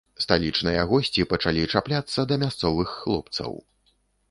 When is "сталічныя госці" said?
0.23-1.25